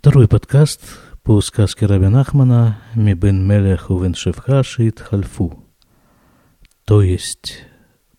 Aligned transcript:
Второй 0.00 0.28
подкаст 0.28 0.80
по 1.22 1.42
сказке 1.42 1.84
Раби 1.84 2.08
Нахмана 2.08 2.78
«Мибен 2.94 3.46
Мелех 3.46 3.90
увен 3.90 4.14
Шевха 4.14 4.62
шит 4.62 4.98
хальфу», 4.98 5.62
то 6.86 7.02
есть 7.02 7.64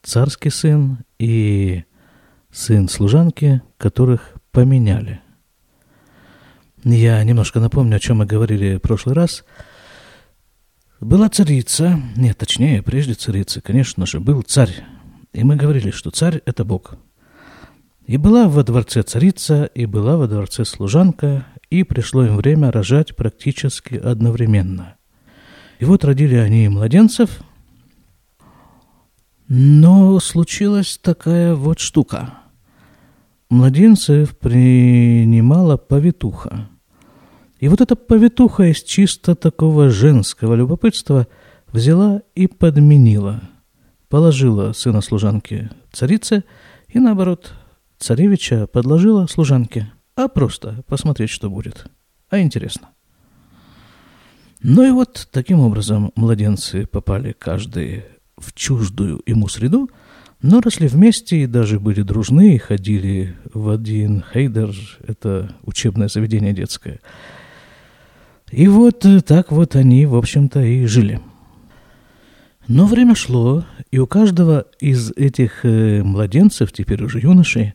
царский 0.03 0.51
сын 0.51 0.99
и 1.17 1.83
сын 2.51 2.87
служанки, 2.87 3.63
которых 3.79 4.35
поменяли. 4.51 5.21
Я 6.83 7.23
немножко 7.23 7.59
напомню, 7.59 7.95
о 7.95 7.99
чем 7.99 8.17
мы 8.17 8.27
говорили 8.27 8.75
в 8.75 8.81
прошлый 8.81 9.15
раз. 9.15 9.43
Была 10.99 11.29
царица, 11.29 11.99
нет, 12.15 12.37
точнее, 12.37 12.83
прежде 12.83 13.15
царицы, 13.15 13.59
конечно 13.59 14.05
же, 14.05 14.19
был 14.19 14.43
царь. 14.43 14.85
И 15.33 15.43
мы 15.43 15.55
говорили, 15.55 15.89
что 15.89 16.11
царь– 16.11 16.43
это 16.45 16.63
Бог. 16.63 16.93
И 18.11 18.17
была 18.17 18.49
во 18.49 18.61
дворце 18.65 19.03
царица, 19.03 19.63
и 19.73 19.85
была 19.85 20.17
во 20.17 20.27
дворце 20.27 20.65
служанка, 20.65 21.47
и 21.69 21.83
пришло 21.83 22.25
им 22.25 22.35
время 22.35 22.69
рожать 22.69 23.15
практически 23.15 23.95
одновременно. 23.95 24.97
И 25.79 25.85
вот 25.85 26.03
родили 26.03 26.35
они 26.35 26.67
младенцев, 26.67 27.39
но 29.47 30.19
случилась 30.19 30.99
такая 31.01 31.55
вот 31.55 31.79
штука. 31.79 32.33
Младенцев 33.49 34.37
принимала 34.37 35.77
повитуха. 35.77 36.67
И 37.61 37.69
вот 37.69 37.79
эта 37.79 37.95
повитуха 37.95 38.63
из 38.63 38.83
чисто 38.83 39.35
такого 39.35 39.89
женского 39.89 40.55
любопытства 40.55 41.27
взяла 41.71 42.23
и 42.35 42.47
подменила. 42.47 43.39
Положила 44.09 44.73
сына 44.73 44.99
служанки 44.99 45.69
царице 45.93 46.43
и, 46.89 46.99
наоборот, 46.99 47.53
царевича 48.01 48.67
подложила 48.67 49.27
служанке. 49.27 49.91
А 50.15 50.27
просто 50.27 50.83
посмотреть, 50.87 51.29
что 51.29 51.49
будет. 51.49 51.85
А 52.29 52.39
интересно. 52.39 52.89
Ну 54.61 54.83
и 54.83 54.91
вот 54.91 55.27
таким 55.31 55.59
образом 55.59 56.11
младенцы 56.15 56.85
попали 56.85 57.35
каждый 57.37 58.03
в 58.37 58.53
чуждую 58.53 59.21
ему 59.25 59.47
среду, 59.47 59.89
но 60.41 60.61
росли 60.61 60.87
вместе 60.87 61.43
и 61.43 61.47
даже 61.47 61.79
были 61.79 62.01
дружны, 62.01 62.55
и 62.55 62.59
ходили 62.59 63.35
в 63.53 63.69
один 63.69 64.23
хейдер, 64.33 64.75
это 65.07 65.55
учебное 65.63 66.07
заведение 66.07 66.53
детское. 66.53 66.99
И 68.51 68.67
вот 68.67 69.05
так 69.25 69.51
вот 69.51 69.75
они, 69.75 70.05
в 70.05 70.15
общем-то, 70.15 70.61
и 70.61 70.85
жили. 70.85 71.21
Но 72.67 72.85
время 72.85 73.15
шло, 73.15 73.65
и 73.91 73.99
у 73.99 74.07
каждого 74.07 74.65
из 74.79 75.11
этих 75.11 75.65
э, 75.65 76.03
младенцев, 76.03 76.71
теперь 76.71 77.03
уже 77.03 77.19
юношей, 77.19 77.73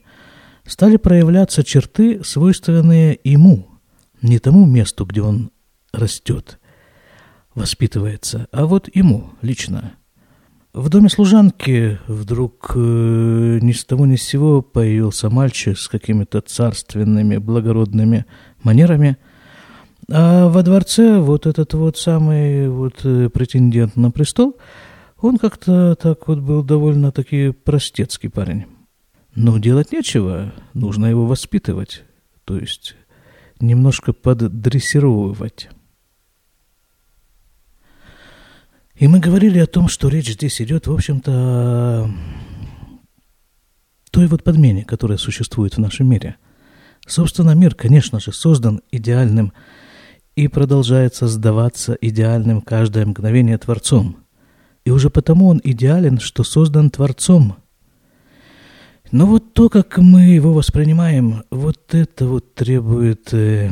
стали 0.67 0.97
проявляться 0.97 1.63
черты, 1.63 2.23
свойственные 2.23 3.19
ему, 3.23 3.67
не 4.21 4.39
тому 4.39 4.65
месту, 4.65 5.05
где 5.05 5.21
он 5.21 5.51
растет, 5.91 6.59
воспитывается, 7.55 8.47
а 8.51 8.65
вот 8.65 8.89
ему 8.93 9.31
лично– 9.41 9.93
в 10.77 10.89
доме 10.89 11.09
служанки 11.09 11.97
вдруг 12.07 12.73
э, 12.75 13.59
ни 13.61 13.71
с 13.71 13.83
того 13.83 14.05
ни 14.05 14.15
с 14.15 14.21
сего 14.21 14.61
появился 14.61 15.27
мальчик 15.31 15.75
с 15.75 15.87
какими-то 15.87 16.41
царственными, 16.41 17.37
благородными 17.37 18.27
манерами, 18.61 19.17
а 20.07 20.47
во 20.49 20.61
дворце 20.61 21.17
вот 21.17 21.47
этот 21.47 21.73
вот 21.73 21.97
самый 21.97 22.69
вот 22.69 23.03
э, 23.05 23.29
претендент 23.29 23.95
на 23.95 24.11
престол, 24.11 24.57
он 25.19 25.39
как-то 25.39 25.95
так 25.95 26.27
вот 26.27 26.41
был 26.41 26.61
довольно-таки 26.61 27.49
простецкий 27.49 28.29
парень. 28.29 28.65
Но 29.39 29.59
делать 29.59 29.91
нечего, 29.91 30.51
нужно 30.73 31.05
его 31.05 31.27
воспитывать, 31.27 32.03
то 32.43 32.57
есть 32.57 32.95
немножко 33.59 34.11
поддрессировывать. 34.11 35.69
И 38.95 39.07
мы 39.07 39.19
говорили 39.19 39.59
о 39.59 39.67
том, 39.67 39.89
что 39.89 40.07
речь 40.09 40.31
здесь 40.33 40.59
идет, 40.59 40.87
в 40.87 40.91
общем-то, 40.91 42.09
той 44.09 44.25
вот 44.25 44.43
подмене, 44.43 44.83
которая 44.83 45.19
существует 45.19 45.75
в 45.75 45.79
нашем 45.79 46.09
мире. 46.09 46.37
Собственно, 47.05 47.51
мир, 47.51 47.75
конечно 47.75 48.19
же, 48.19 48.33
создан 48.33 48.81
идеальным 48.91 49.53
и 50.35 50.47
продолжает 50.47 51.13
создаваться 51.13 51.95
идеальным 52.01 52.61
каждое 52.61 53.05
мгновение 53.05 53.59
Творцом. 53.59 54.17
И 54.83 54.89
уже 54.89 55.11
потому 55.11 55.49
он 55.49 55.61
идеален, 55.63 56.19
что 56.19 56.43
создан 56.43 56.89
Творцом. 56.89 57.57
Но 59.11 59.25
вот 59.25 59.53
то, 59.53 59.69
как 59.69 59.97
мы 59.97 60.21
его 60.21 60.53
воспринимаем, 60.53 61.43
вот 61.49 61.93
это 61.93 62.25
вот 62.25 62.55
требует 62.55 63.33
э, 63.33 63.71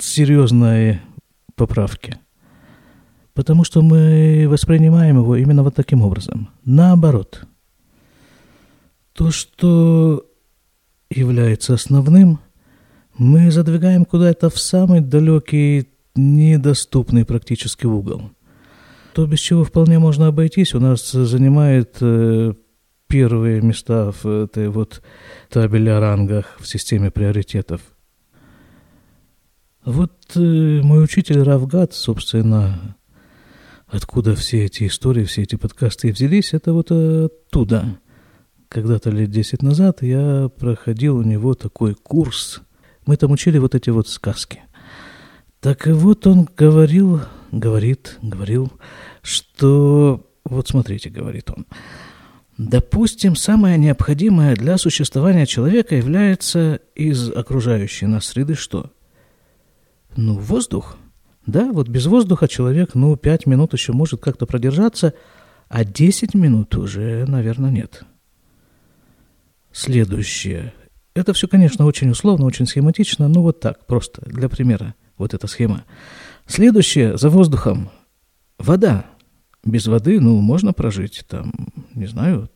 серьезной 0.00 1.00
поправки– 1.54 2.18
потому 3.38 3.62
что 3.62 3.82
мы 3.82 4.48
воспринимаем 4.48 5.18
его 5.18 5.36
именно 5.36 5.62
вот 5.62 5.76
таким 5.76 6.02
образом. 6.02 6.48
Наоборот. 6.64 7.44
То, 9.12 9.30
что 9.30 10.26
является 11.08 11.74
основным, 11.74 12.40
мы 13.16 13.52
задвигаем 13.52 14.04
куда-то 14.04 14.50
в 14.50 14.58
самый 14.58 15.02
далекий, 15.02 15.86
недоступный 16.16 17.24
практически 17.24 17.86
угол. 17.86 18.32
То, 19.14 19.24
без 19.24 19.38
чего 19.38 19.62
вполне 19.62 20.00
можно 20.00 20.26
обойтись, 20.26 20.74
у 20.74 20.80
нас 20.80 21.08
занимает 21.12 21.98
э, 22.00 22.54
первые 23.08 23.60
места 23.60 24.12
в 24.12 24.26
этой 24.26 24.68
вот 24.68 25.02
табеле 25.48 25.94
о 25.94 26.00
рангах 26.00 26.56
в 26.60 26.68
системе 26.68 27.10
приоритетов. 27.10 27.80
Вот 29.84 30.12
э, 30.36 30.80
мой 30.82 31.02
учитель 31.02 31.42
Равгат, 31.42 31.94
собственно, 31.94 32.96
Откуда 33.88 34.34
все 34.34 34.66
эти 34.66 34.86
истории, 34.86 35.24
все 35.24 35.42
эти 35.42 35.56
подкасты 35.56 36.12
взялись, 36.12 36.52
это 36.52 36.74
вот 36.74 36.92
оттуда. 36.92 37.98
Когда-то 38.68 39.08
лет 39.08 39.30
десять 39.30 39.62
назад 39.62 40.02
я 40.02 40.50
проходил 40.58 41.16
у 41.16 41.22
него 41.22 41.54
такой 41.54 41.94
курс. 41.94 42.60
Мы 43.06 43.16
там 43.16 43.30
учили 43.30 43.56
вот 43.56 43.74
эти 43.74 43.88
вот 43.88 44.06
сказки. 44.06 44.60
Так 45.60 45.86
вот 45.86 46.26
он 46.26 46.46
говорил, 46.54 47.22
говорит, 47.50 48.18
говорил, 48.20 48.70
что... 49.22 50.26
Вот 50.44 50.68
смотрите, 50.68 51.08
говорит 51.08 51.50
он. 51.50 51.66
Допустим, 52.58 53.36
самое 53.36 53.78
необходимое 53.78 54.54
для 54.54 54.76
существования 54.76 55.46
человека 55.46 55.94
является 55.94 56.80
из 56.94 57.30
окружающей 57.30 58.06
нас 58.06 58.26
среды 58.26 58.54
что? 58.54 58.92
Ну, 60.16 60.34
воздух– 60.38 60.98
да, 61.48 61.72
вот 61.72 61.88
без 61.88 62.04
воздуха 62.04 62.46
человек, 62.46 62.94
ну, 62.94 63.16
пять 63.16 63.46
минут 63.46 63.72
еще 63.72 63.94
может 63.94 64.20
как-то 64.20 64.44
продержаться, 64.44 65.14
а 65.70 65.82
десять 65.82 66.34
минут 66.34 66.76
уже, 66.76 67.24
наверное, 67.26 67.70
нет. 67.70 68.02
Следующее. 69.72 70.74
Это 71.14 71.32
все, 71.32 71.48
конечно, 71.48 71.86
очень 71.86 72.10
условно, 72.10 72.44
очень 72.44 72.66
схематично, 72.66 73.28
но 73.28 73.42
вот 73.42 73.60
так, 73.60 73.86
просто 73.86 74.20
для 74.26 74.50
примера, 74.50 74.94
вот 75.16 75.32
эта 75.32 75.46
схема. 75.46 75.84
Следующее, 76.46 77.16
за 77.16 77.30
воздухом, 77.30 77.90
вода. 78.58 79.06
Без 79.68 79.86
воды, 79.86 80.18
ну, 80.18 80.40
можно 80.40 80.72
прожить, 80.72 81.24
там, 81.28 81.52
не 81.94 82.06
знаю, 82.06 82.48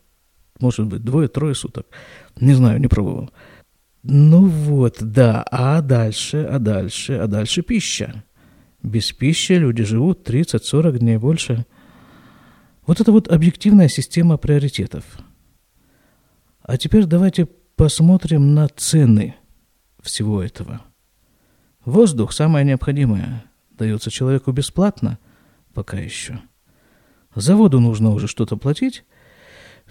может 0.60 0.86
быть, 0.86 1.04
двое-трое 1.04 1.54
суток. 1.54 1.86
Не 2.40 2.54
знаю, 2.54 2.80
не 2.80 2.88
пробовал. 2.88 3.30
Ну 4.02 4.46
вот, 4.46 4.96
да, 5.00 5.44
а 5.50 5.82
дальше, 5.82 6.42
а 6.50 6.58
дальше, 6.58 7.14
а 7.14 7.26
дальше 7.26 7.60
пища. 7.60 8.24
Без 8.82 9.12
пищи 9.12 9.52
люди 9.52 9.84
живут 9.84 10.26
30-40 10.28 10.98
дней 10.98 11.18
больше. 11.18 11.66
Вот 12.86 13.00
это 13.00 13.12
вот 13.12 13.28
объективная 13.28 13.88
система 13.88 14.38
приоритетов. 14.38 15.04
А 16.62 16.78
теперь 16.78 17.04
давайте 17.04 17.46
посмотрим 17.76 18.54
на 18.54 18.68
цены 18.68 19.36
всего 20.00 20.42
этого. 20.42 20.80
Воздух, 21.84 22.32
самое 22.32 22.64
необходимое, 22.64 23.44
дается 23.72 24.10
человеку 24.10 24.50
бесплатно, 24.52 25.18
пока 25.74 25.98
еще. 25.98 26.40
За 27.34 27.56
воду 27.56 27.80
нужно 27.80 28.10
уже 28.10 28.28
что-то 28.28 28.56
платить, 28.56 29.04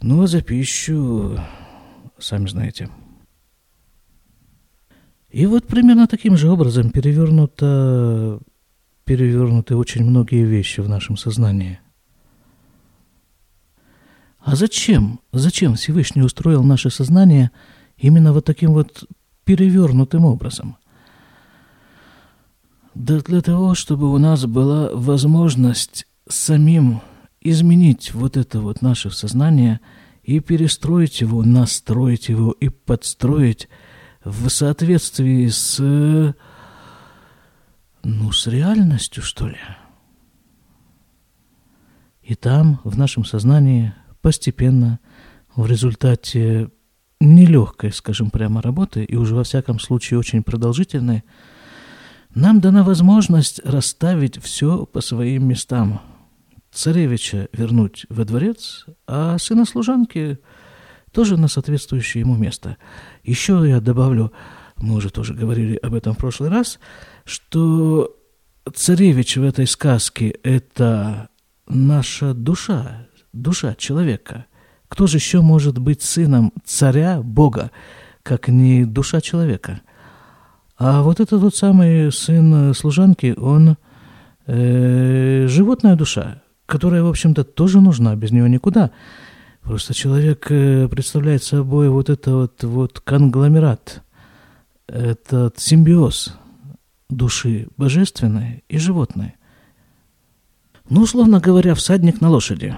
ну 0.01 0.21
а 0.21 0.27
за 0.27 0.41
пищу, 0.41 1.39
сами 2.19 2.47
знаете. 2.47 2.89
И 5.29 5.45
вот 5.45 5.65
примерно 5.65 6.07
таким 6.07 6.38
же 6.38 6.49
образом 6.49 6.89
перевернута 6.89 8.39
перевернуты 9.05 9.75
очень 9.75 10.05
многие 10.05 10.45
вещи 10.45 10.81
в 10.81 10.89
нашем 10.89 11.17
сознании. 11.17 11.79
А 14.39 14.55
зачем? 14.55 15.19
Зачем 15.31 15.75
Всевышний 15.75 16.21
устроил 16.21 16.63
наше 16.63 16.89
сознание 16.89 17.51
именно 17.97 18.33
вот 18.33 18.45
таким 18.45 18.73
вот 18.73 19.03
перевернутым 19.43 20.25
образом? 20.25 20.77
Да 22.93 23.19
для 23.19 23.41
того, 23.41 23.73
чтобы 23.75 24.11
у 24.13 24.17
нас 24.17 24.45
была 24.45 24.89
возможность 24.93 26.07
самим 26.27 27.01
изменить 27.41 28.13
вот 28.13 28.38
это 28.38 28.59
вот 28.61 28.81
наше 28.81 29.11
сознание 29.11 29.79
и 30.23 30.39
перестроить 30.39 31.21
его, 31.21 31.43
настроить 31.43 32.29
его 32.29 32.51
и 32.51 32.69
подстроить 32.69 33.67
в 34.23 34.49
соответствии 34.49 35.47
с 35.47 36.35
ну, 38.03 38.31
с 38.31 38.47
реальностью, 38.47 39.23
что 39.23 39.47
ли. 39.47 39.57
И 42.21 42.35
там, 42.35 42.79
в 42.83 42.97
нашем 42.97 43.25
сознании, 43.25 43.93
постепенно, 44.21 44.99
в 45.55 45.65
результате 45.65 46.69
нелегкой, 47.19 47.91
скажем 47.91 48.31
прямо, 48.31 48.61
работы, 48.61 49.03
и 49.03 49.15
уже 49.15 49.35
во 49.35 49.43
всяком 49.43 49.79
случае 49.79 50.19
очень 50.19 50.43
продолжительной, 50.43 51.23
нам 52.33 52.61
дана 52.61 52.83
возможность 52.83 53.59
расставить 53.65 54.41
все 54.41 54.85
по 54.85 55.01
своим 55.01 55.47
местам. 55.47 56.01
Царевича 56.71 57.50
вернуть 57.51 58.06
во 58.09 58.23
дворец, 58.23 58.85
а 59.07 59.38
сына 59.38 59.65
служанки 59.65 60.39
тоже 61.12 61.38
на 61.38 61.47
соответствующее 61.47 62.21
ему 62.21 62.35
место. 62.35 62.77
Еще 63.23 63.62
я 63.68 63.81
добавлю, 63.81 64.31
мы 64.77 64.95
уже 64.95 65.09
тоже 65.09 65.33
говорили 65.33 65.75
об 65.75 65.94
этом 65.94 66.13
в 66.13 66.18
прошлый 66.18 66.50
раз, 66.50 66.79
что 67.25 68.15
царевич 68.73 69.38
в 69.38 69.44
этой 69.44 69.68
сказке– 69.68 70.29
это 70.44 71.29
наша 71.68 72.33
душа, 72.33 73.07
душа 73.33 73.75
человека. 73.75 74.45
Кто 74.88 75.07
же 75.07 75.17
еще 75.17 75.41
может 75.41 75.77
быть 75.77 76.01
сыном 76.01 76.53
царя, 76.65 77.21
Бога, 77.21 77.71
как 78.24 78.47
не 78.47 78.85
душа 78.85 79.21
человека? 79.21 79.81
А 80.77 81.01
вот 81.03 81.19
этот 81.19 81.41
вот 81.41 81.56
самый 81.56 82.12
сын 82.12 82.74
служанки, 82.74 83.35
он 83.38 83.77
э, 84.47 85.45
животная 85.47 85.95
душа, 85.95 86.40
которая, 86.71 87.03
в 87.03 87.09
общем-то, 87.09 87.44
тоже 87.44 87.81
нужна, 87.81 88.15
без 88.15 88.31
нее 88.31 88.50
никуда. 88.50 88.91
Просто 89.62 89.94
человек 89.94 90.50
э, 90.50 90.88
представляет 90.88 91.44
собой 91.44 91.89
вот 91.89 92.09
это 92.09 92.33
вот, 92.33 92.63
вот 92.63 93.01
конгломерат, 93.01 94.01
этот 94.88 95.59
симбиоз 95.59 96.33
души 97.09 97.68
божественной 97.75 98.63
и 98.69 98.77
животной. 98.77 99.35
Ну, 100.89 101.01
условно 101.01 101.41
говоря, 101.41 101.75
всадник 101.75 102.21
на 102.21 102.29
лошади. 102.29 102.74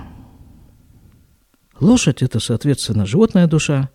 Лошадь– 1.79 2.21
это, 2.23 2.39
соответственно, 2.39 3.05
животная 3.05 3.45
душа, 3.45 3.91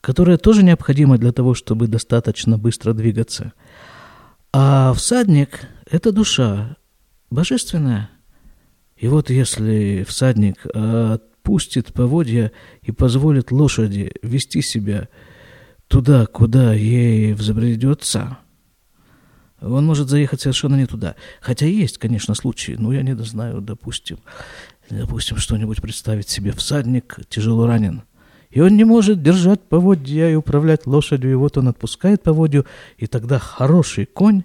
которая 0.00 0.38
тоже 0.38 0.62
необходима 0.62 1.18
для 1.18 1.32
того, 1.32 1.52
чтобы 1.52 1.88
достаточно 1.88 2.56
быстро 2.56 2.94
двигаться. 2.94 3.52
А 4.54 4.94
всадник– 4.94 5.68
это 5.90 6.10
душа 6.10 6.76
божественная. 7.30 8.08
И 9.02 9.08
вот 9.08 9.30
если 9.30 10.04
всадник 10.06 10.64
отпустит 10.64 11.92
поводья 11.92 12.52
и 12.82 12.92
позволит 12.92 13.50
лошади 13.50 14.12
вести 14.22 14.62
себя 14.62 15.08
туда, 15.88 16.24
куда 16.26 16.72
ей 16.72 17.34
взбредется– 17.34 18.38
он 19.60 19.86
может 19.86 20.08
заехать 20.08 20.40
совершенно 20.40 20.74
не 20.74 20.86
туда. 20.86 21.14
Хотя 21.40 21.66
есть, 21.66 21.98
конечно, 21.98 22.34
случаи, 22.34 22.72
но 22.76 22.92
я 22.92 23.02
не 23.02 23.14
знаю, 23.14 23.60
допустим, 23.60 24.18
допустим, 24.90 25.36
что-нибудь 25.36 25.80
представить 25.80 26.28
себе. 26.28 26.50
Всадник 26.50 27.18
тяжело 27.28 27.68
ранен, 27.68 28.02
и 28.50 28.60
он 28.60 28.76
не 28.76 28.82
может 28.82 29.22
держать 29.22 29.62
поводья 29.62 30.28
и 30.28 30.34
управлять 30.34 30.84
лошадью, 30.86 31.30
и 31.30 31.34
вот 31.34 31.58
он 31.58 31.68
отпускает 31.68 32.24
поводью, 32.24 32.66
и 32.98 33.06
тогда 33.06 33.38
хороший 33.38 34.04
конь, 34.04 34.42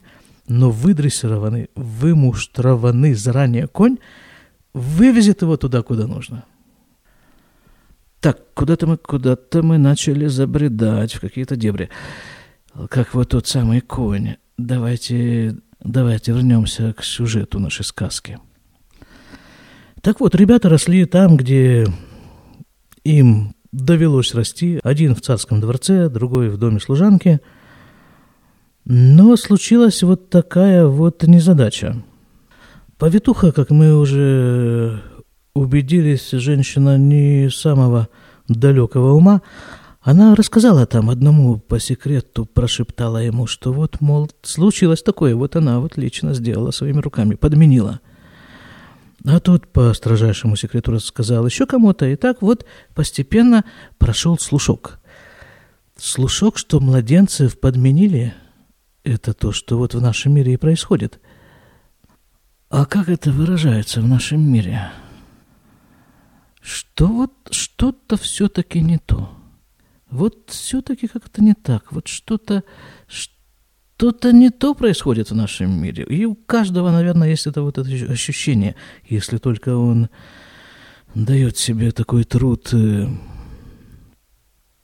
но 0.48 0.70
выдрессированный, 0.70 1.72
вымуштрованный 1.74 3.16
заранее 3.16 3.66
конь, 3.66 3.98
вывезет 4.78 5.42
его 5.42 5.58
туда, 5.58 5.82
куда 5.82 6.08
нужно. 6.08 6.46
Так, 8.20 8.54
куда-то 8.54 8.88
мы, 8.88 8.98
куда-то 8.98 9.62
мы 9.64 9.78
начали 9.78 10.28
забредать 10.28 11.14
в 11.14 11.22
какие-то 11.22 11.56
дебри. 11.56 11.90
Как 12.90 13.14
вот 13.14 13.30
тот 13.30 13.48
самый 13.48 13.82
конь. 13.82 14.36
Давайте, 14.58 15.58
давайте 15.84 16.32
вернемся 16.32 16.94
к 16.94 17.04
сюжету 17.04 17.60
нашей 17.60 17.86
сказки. 17.86 18.40
Так 20.02 20.20
вот, 20.20 20.36
ребята 20.36 20.70
росли 20.70 21.06
там, 21.06 21.38
где 21.38 21.86
им 23.04 23.56
довелось 23.72 24.34
расти. 24.34 24.80
Один 24.84 25.16
в 25.16 25.22
царском 25.22 25.60
дворце, 25.62 26.10
другой 26.10 26.50
в 26.50 26.58
доме 26.58 26.80
служанки. 26.80 27.40
Но 28.86 29.36
случилась 29.36 30.02
вот 30.04 30.30
такая 30.30 30.86
вот 30.86 31.24
незадача. 31.24 32.04
Повитуха, 32.98 33.52
как 33.52 33.70
мы 33.70 33.96
уже 33.96 35.04
убедились, 35.54 36.32
женщина 36.32 36.98
не 36.98 37.50
самого 37.52 38.10
далекого 38.48 39.14
ума, 39.14 39.44
она 40.02 40.34
рассказала 40.34 40.88
там 40.88 41.10
одному 41.12 41.60
по 41.60 41.80
секрету, 41.80 42.46
прошептала 42.46 43.18
ему, 43.18 43.46
что 43.46 43.72
вот, 43.72 44.02
мол, 44.02 44.32
случилось 44.42 45.04
такое, 45.04 45.36
вот 45.36 45.56
она 45.56 45.80
вот 45.80 45.96
лично 45.98 46.34
сделала 46.34 46.72
своими 46.72 47.00
руками, 47.00 47.36
подменила. 47.36 48.00
А 49.26 49.40
тот 49.42 49.68
по 49.68 49.94
строжайшему 49.94 50.56
секрету 50.56 50.92
рассказал 50.92 51.46
еще 51.46 51.68
кому-то, 51.68 52.08
и 52.08 52.16
так 52.16 52.42
вот 52.42 52.66
постепенно 52.96 53.64
прошел 54.00 54.40
слушок. 54.40 55.00
Слушок, 55.98 56.58
что 56.58 56.80
младенцев 56.80 57.60
подменили, 57.60 58.34
это 59.04 59.34
то, 59.34 59.52
что 59.52 59.78
вот 59.78 59.94
в 59.94 60.02
нашем 60.02 60.34
мире 60.34 60.54
и 60.54 60.58
происходит. 60.58 61.20
А 62.70 62.86
как 62.86 63.08
это 63.08 63.32
выражается 63.32 64.02
в 64.02 64.08
нашем 64.08 64.42
мире? 64.42 64.92
Что 66.62 67.08
вот 67.08 67.34
что-то 67.52 68.18
все-таки 68.18 68.82
не 68.82 68.98
то. 68.98 69.34
Вот 70.10 70.50
все-таки 70.50 71.08
как-то 71.08 71.42
не 71.42 71.54
так. 71.54 71.92
Вот 71.94 72.08
что-то 72.08 72.64
что-то 73.08 74.34
не 74.34 74.50
то 74.50 74.76
происходит 74.76 75.32
в 75.32 75.36
нашем 75.36 75.82
мире. 75.82 76.04
И 76.04 76.26
у 76.26 76.36
каждого, 76.36 76.92
наверное, 76.92 77.30
есть 77.30 77.48
это 77.48 77.62
вот 77.62 77.78
это 77.78 77.90
ощущение, 78.12 78.76
если 79.08 79.38
только 79.38 79.76
он 79.76 80.10
дает 81.16 81.58
себе 81.58 81.92
такой 81.92 82.26
труд 82.26 82.74
э, 82.74 83.08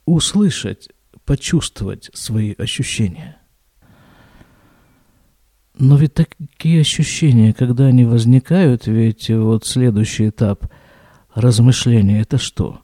услышать, 0.05 0.89
почувствовать 1.25 2.09
свои 2.13 2.55
ощущения. 2.57 3.42
Но 5.77 5.97
ведь 5.97 6.13
такие 6.13 6.81
ощущения, 6.81 7.53
когда 7.53 7.87
они 7.87 8.05
возникают, 8.05 8.85
ведь 8.87 9.29
вот 9.29 9.65
следующий 9.65 10.29
этап 10.29 10.67
размышления– 11.33 12.21
это 12.21 12.37
что? 12.37 12.81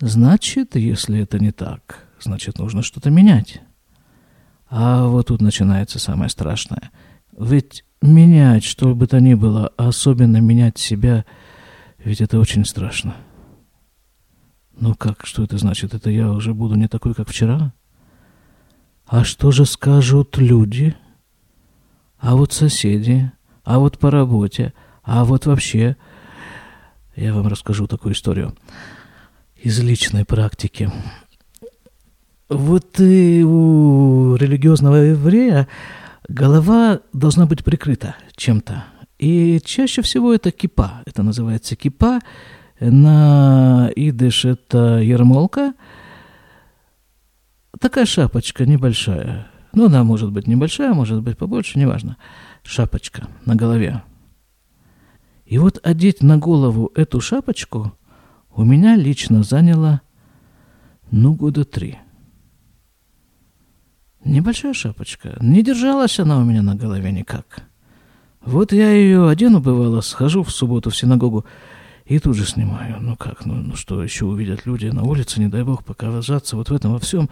Значит, 0.00 0.76
если 0.76 1.20
это 1.20 1.38
не 1.38 1.52
так, 1.52 2.06
значит, 2.20 2.58
нужно 2.58 2.82
что-то 2.82 3.10
менять. 3.10 3.60
А 4.70 5.06
вот 5.06 5.28
тут 5.28 5.40
начинается 5.42 5.98
самое 5.98 6.30
страшное. 6.30 6.90
Ведь 7.36 7.84
менять 8.00 8.64
что 8.64 8.94
бы 8.94 9.06
то 9.06 9.20
ни 9.20 9.34
было, 9.34 9.72
а 9.76 9.88
особенно 9.88 10.38
менять 10.38 10.78
себя, 10.78 11.24
ведь 11.98 12.20
это 12.20 12.38
очень 12.38 12.64
страшно. 12.64 13.14
Ну 14.80 14.94
как, 14.94 15.26
что 15.26 15.42
это 15.42 15.58
значит? 15.58 15.94
Это 15.94 16.10
я 16.10 16.30
уже 16.30 16.54
буду 16.54 16.76
не 16.76 16.88
такой, 16.88 17.14
как 17.14 17.28
вчера? 17.28 17.72
А 19.06 19.24
что 19.24 19.50
же 19.50 19.66
скажут 19.66 20.38
люди? 20.38 20.94
А 22.18 22.34
вот 22.36 22.52
соседи? 22.52 23.30
А 23.64 23.78
вот 23.78 23.98
по 23.98 24.10
работе? 24.10 24.72
А 25.02 25.24
вот 25.24 25.46
вообще? 25.46 25.96
Я 27.16 27.34
вам 27.34 27.48
расскажу 27.48 27.86
такую 27.86 28.14
историю 28.14 28.56
из 29.56 29.78
личной 29.80 30.24
практики. 30.24 30.90
Вот 32.48 32.98
и 33.00 33.42
у 33.42 34.36
религиозного 34.36 34.96
еврея 34.96 35.68
голова 36.28 37.00
должна 37.12 37.46
быть 37.46 37.64
прикрыта 37.64 38.16
чем-то. 38.36 38.84
И 39.18 39.60
чаще 39.64 40.02
всего 40.02 40.32
это 40.32 40.50
кипа. 40.50 41.02
Это 41.06 41.22
называется 41.22 41.76
кипа. 41.76 42.20
На 42.80 43.90
идыш 43.96 44.44
это 44.44 44.98
ермолка. 44.98 45.74
Такая 47.80 48.06
шапочка 48.06 48.64
небольшая. 48.64 49.48
Ну, 49.72 49.86
она 49.86 50.04
может 50.04 50.32
быть 50.32 50.46
небольшая, 50.46 50.94
может 50.94 51.22
быть 51.22 51.36
побольше, 51.36 51.78
неважно. 51.78 52.16
Шапочка 52.62 53.28
на 53.44 53.54
голове. 53.54 54.02
И 55.44 55.58
вот 55.58 55.78
одеть 55.82 56.22
на 56.22 56.36
голову 56.36 56.90
эту 56.94 57.20
шапочку 57.20 57.92
у 58.54 58.64
меня 58.64 58.96
лично 58.96 59.42
заняло, 59.42 60.02
ну, 61.10 61.34
года 61.34 61.64
три. 61.64 61.98
Небольшая 64.24 64.74
шапочка. 64.74 65.38
Не 65.40 65.62
держалась 65.62 66.18
она 66.18 66.38
у 66.38 66.44
меня 66.44 66.62
на 66.62 66.74
голове 66.74 67.12
никак. 67.12 67.62
Вот 68.44 68.72
я 68.72 68.90
ее 68.90 69.28
одену, 69.28 69.60
бывало, 69.60 70.00
схожу 70.00 70.42
в 70.42 70.50
субботу 70.50 70.90
в 70.90 70.96
синагогу 70.96 71.44
и 72.04 72.18
тут 72.18 72.36
же 72.36 72.46
снимаю. 72.46 72.96
Ну 73.00 73.16
как, 73.16 73.44
ну, 73.44 73.54
ну 73.54 73.74
что 73.74 74.02
еще 74.02 74.24
увидят 74.24 74.66
люди 74.66 74.86
на 74.86 75.02
улице, 75.02 75.40
не 75.40 75.48
дай 75.48 75.62
бог 75.62 75.84
показаться 75.84 76.56
вот 76.56 76.70
в 76.70 76.74
этом 76.74 76.92
во 76.92 76.98
всем. 76.98 77.28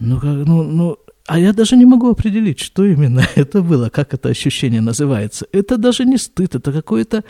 Ну 0.00 0.18
как, 0.18 0.46
ну, 0.46 0.62
ну, 0.64 0.96
а 1.26 1.38
я 1.38 1.52
даже 1.52 1.76
не 1.76 1.84
могу 1.84 2.10
определить, 2.10 2.60
что 2.60 2.84
именно 2.84 3.22
это 3.34 3.62
было, 3.62 3.88
как 3.88 4.14
это 4.14 4.28
ощущение 4.28 4.80
называется. 4.80 5.46
Это 5.52 5.76
даже 5.78 6.04
не 6.04 6.18
стыд, 6.18 6.54
это 6.54 6.72
какое-то 6.72 7.24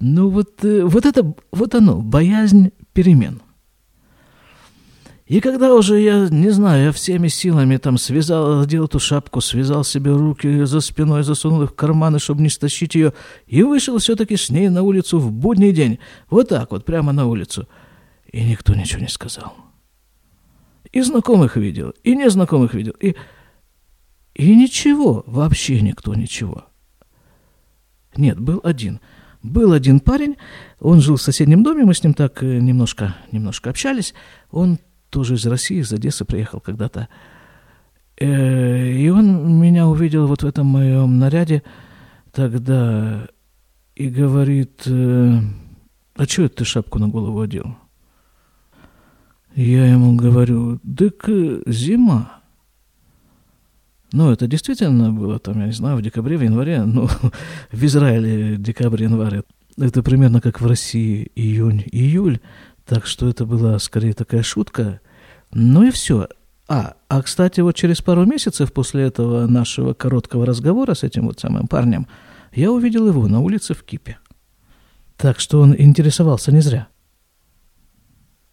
ну 0.00 0.30
вот, 0.30 0.64
э, 0.64 0.82
вот 0.82 1.04
это, 1.04 1.34
вот 1.52 1.74
оно, 1.74 2.00
боязнь 2.00 2.72
перемен. 2.94 3.42
И 5.26 5.40
когда 5.40 5.74
уже 5.74 6.00
я, 6.00 6.28
не 6.28 6.50
знаю, 6.50 6.86
я 6.86 6.92
всеми 6.92 7.28
силами 7.28 7.76
там 7.76 7.98
связал, 7.98 8.62
одел 8.62 8.86
эту 8.86 8.98
шапку, 8.98 9.40
связал 9.40 9.84
себе 9.84 10.10
руки 10.10 10.64
за 10.64 10.80
спиной, 10.80 11.22
засунул 11.22 11.62
их 11.62 11.70
в 11.70 11.74
карманы, 11.74 12.18
чтобы 12.18 12.42
не 12.42 12.48
стащить 12.48 12.96
ее, 12.96 13.12
и 13.46 13.62
вышел 13.62 13.98
все-таки 13.98 14.36
с 14.36 14.50
ней 14.50 14.68
на 14.70 14.82
улицу 14.82 15.20
в 15.20 15.30
будний 15.30 15.70
день. 15.70 16.00
Вот 16.30 16.48
так 16.48 16.72
вот, 16.72 16.84
прямо 16.84 17.12
на 17.12 17.26
улицу. 17.26 17.68
И 18.32 18.42
никто 18.42 18.74
ничего 18.74 19.02
не 19.02 19.08
сказал. 19.08 19.54
И 20.92 21.02
знакомых 21.02 21.56
видел, 21.56 21.94
и 22.02 22.16
незнакомых 22.16 22.74
видел, 22.74 22.94
и... 23.00 23.14
И 24.34 24.54
ничего, 24.54 25.24
вообще 25.26 25.80
никто 25.80 26.14
ничего. 26.14 26.64
Нет, 28.16 28.38
был 28.38 28.60
один. 28.64 29.00
Был 29.42 29.72
один 29.72 30.00
парень, 30.00 30.36
он 30.78 31.00
жил 31.00 31.16
в 31.16 31.22
соседнем 31.22 31.62
доме, 31.62 31.84
мы 31.84 31.94
с 31.94 32.02
ним 32.02 32.14
так 32.14 32.42
э, 32.42 32.58
немножко, 32.58 33.16
немножко 33.32 33.70
общались. 33.70 34.14
Он 34.50 34.78
тоже 35.10 35.34
из 35.34 35.46
России, 35.46 35.80
из 35.80 35.92
Одессы 35.92 36.24
приехал 36.24 36.60
когда-то. 36.60 37.08
Э, 38.18 38.92
и 38.92 39.08
он 39.08 39.60
меня 39.60 39.88
увидел 39.88 40.26
вот 40.26 40.42
в 40.42 40.46
этом 40.46 40.66
моем 40.66 41.18
наряде 41.18 41.62
тогда 42.32 43.28
и 43.94 44.08
говорит, 44.08 44.82
э, 44.86 45.38
а 46.14 46.24
что 46.24 46.42
это 46.44 46.56
ты 46.56 46.64
шапку 46.64 46.98
на 46.98 47.08
голову 47.08 47.40
одел? 47.40 47.76
Я 49.54 49.86
ему 49.86 50.14
говорю, 50.14 50.78
так 50.78 51.28
зима. 51.66 52.40
Ну, 54.12 54.30
это 54.30 54.46
действительно 54.46 55.12
было 55.12 55.38
там, 55.38 55.60
я 55.60 55.66
не 55.66 55.72
знаю, 55.72 55.96
в 55.96 56.02
декабре, 56.02 56.36
в 56.36 56.42
январе, 56.42 56.82
ну, 56.84 57.08
в 57.70 57.84
Израиле 57.84 58.56
декабрь, 58.56 59.04
январь. 59.04 59.42
Это 59.78 60.02
примерно 60.02 60.40
как 60.40 60.60
в 60.60 60.66
России 60.66 61.30
июнь, 61.34 61.84
июль. 61.90 62.40
Так 62.84 63.06
что 63.06 63.28
это 63.28 63.46
была 63.46 63.78
скорее 63.78 64.14
такая 64.14 64.42
шутка. 64.42 65.00
Ну 65.52 65.84
и 65.84 65.90
все. 65.90 66.28
А, 66.68 66.94
а, 67.08 67.22
кстати, 67.22 67.60
вот 67.60 67.76
через 67.76 68.00
пару 68.00 68.24
месяцев 68.26 68.72
после 68.72 69.04
этого 69.04 69.46
нашего 69.46 69.94
короткого 69.94 70.46
разговора 70.46 70.94
с 70.94 71.02
этим 71.02 71.26
вот 71.26 71.40
самым 71.40 71.66
парнем, 71.66 72.06
я 72.52 72.72
увидел 72.72 73.06
его 73.06 73.26
на 73.28 73.40
улице 73.40 73.74
в 73.74 73.82
Кипе. 73.82 74.18
Так 75.16 75.38
что 75.40 75.60
он 75.60 75.74
интересовался 75.76 76.52
не 76.52 76.60
зря. 76.60 76.88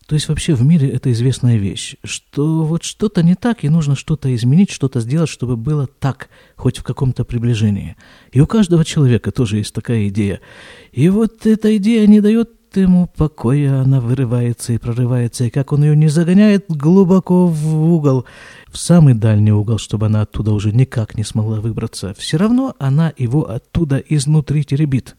То 0.07 0.15
есть 0.15 0.29
вообще 0.29 0.53
в 0.55 0.63
мире 0.63 0.89
это 0.89 1.11
известная 1.11 1.57
вещь, 1.57 1.97
что 2.05 2.63
вот 2.63 2.83
что-то 2.83 3.23
не 3.23 3.35
так, 3.35 3.65
и 3.65 3.69
нужно 3.69 3.97
что-то 3.97 4.33
изменить, 4.33 4.71
что-то 4.71 5.01
сделать, 5.01 5.29
чтобы 5.29 5.57
было 5.57 5.85
так, 5.85 6.29
хоть 6.55 6.77
в 6.77 6.83
каком-то 6.83 7.25
приближении. 7.25 7.97
И 8.31 8.39
у 8.39 8.47
каждого 8.47 8.85
человека 8.85 9.31
тоже 9.31 9.57
есть 9.57 9.73
такая 9.73 10.07
идея. 10.07 10.39
И 10.93 11.09
вот 11.09 11.45
эта 11.45 11.75
идея 11.75 12.07
не 12.07 12.21
дает 12.21 12.51
ему 12.73 13.07
покоя, 13.17 13.81
она 13.81 13.99
вырывается 13.99 14.71
и 14.71 14.77
прорывается, 14.77 15.43
и 15.43 15.49
как 15.49 15.73
он 15.73 15.83
ее 15.83 15.95
не 15.95 16.07
загоняет 16.07 16.65
глубоко 16.69 17.47
в 17.47 17.91
угол, 17.91 18.25
в 18.69 18.77
самый 18.77 19.13
дальний 19.13 19.51
угол, 19.51 19.77
чтобы 19.77 20.05
она 20.05 20.21
оттуда 20.21 20.53
уже 20.53 20.71
никак 20.71 21.17
не 21.17 21.25
смогла 21.25 21.59
выбраться, 21.59 22.15
все 22.17 22.37
равно 22.37 22.75
она 22.79 23.11
его 23.17 23.49
оттуда 23.49 23.97
изнутри 23.97 24.63
теребит. 24.63 25.17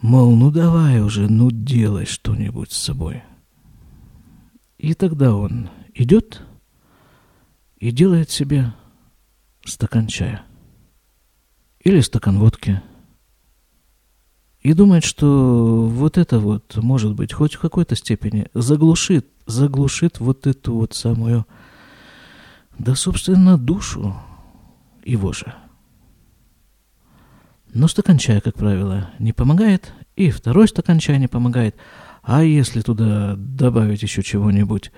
Мол, 0.00 0.34
ну 0.34 0.50
давай 0.50 1.02
уже, 1.02 1.30
ну 1.30 1.50
делай 1.50 2.06
что-нибудь 2.06 2.72
с 2.72 2.78
собой. 2.78 3.22
И 4.80 4.94
тогда 4.94 5.34
он 5.34 5.68
идет 5.94 6.42
и 7.76 7.90
делает 7.90 8.30
себе 8.30 8.72
стакан 9.64 10.06
чая. 10.06 10.42
Или 11.84 12.00
стакан 12.00 12.38
водки– 12.38 12.82
и 14.60 14.74
думает, 14.74 15.04
что 15.04 15.86
вот 15.86 16.18
это 16.18 16.38
вот, 16.38 16.76
может 16.76 17.14
быть, 17.14 17.32
хоть 17.32 17.54
в 17.54 17.60
какой-то 17.60 17.96
степени 17.96 18.48
заглушит, 18.52 19.26
заглушит 19.46 20.20
вот 20.20 20.46
эту 20.46 20.74
вот 20.74 20.92
самую, 20.92 21.46
да, 22.78 22.94
собственно, 22.94 23.56
душу 23.56 24.14
его 25.02 25.32
же. 25.32 25.54
Но 27.72 27.88
стакан 27.88 28.18
чая, 28.18 28.40
как 28.40 28.54
правило, 28.54 29.10
не 29.18 29.32
помогает, 29.32 29.94
и 30.16 30.30
второй 30.30 30.68
стакан 30.68 30.98
чая 30.98 31.18
не 31.18 31.28
помогает. 31.28 31.76
А 32.22 32.42
если 32.42 32.80
туда 32.80 33.34
добавить 33.36 34.02
еще 34.02 34.22
чего-нибудь 34.22 34.92